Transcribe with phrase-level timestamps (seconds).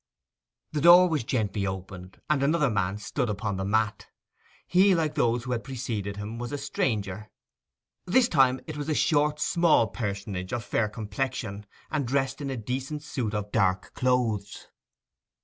[0.71, 4.07] The door was gently opened, and another man stood upon the mat.
[4.65, 7.29] He, like those who had preceded him, was a stranger.
[8.07, 12.57] This time it was a short, small personage, of fair complexion, and dressed in a
[12.57, 14.69] decent suit of dark clothes.